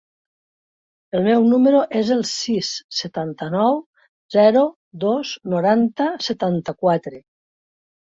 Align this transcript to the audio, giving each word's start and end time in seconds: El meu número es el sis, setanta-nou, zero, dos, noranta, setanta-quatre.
El 1.17 1.25
meu 1.25 1.43
número 1.49 1.81
es 1.99 2.07
el 2.15 2.23
sis, 2.29 2.69
setanta-nou, 2.99 3.77
zero, 4.37 4.63
dos, 5.05 5.35
noranta, 5.55 6.09
setanta-quatre. 6.29 7.21